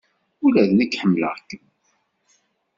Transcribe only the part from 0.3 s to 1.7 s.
Ula d nekk ḥemmleɣ-kem.